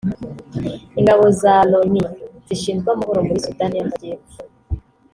[0.99, 2.01] Ingabo za Loni
[2.47, 4.37] zishinzwe amahoro muri Sudani y’Amajyepfo